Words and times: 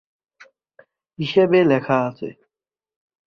হিসাবে 1.19 1.59
লেখা 1.63 1.97
আছে। 2.07 2.29